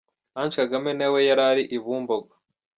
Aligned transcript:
Ange 0.39 0.55
Kagame 0.59 0.91
na 0.99 1.07
we 1.11 1.19
yari 1.29 1.43
ari 1.51 1.63
i 1.75 1.77
Bumbogo. 1.83 2.33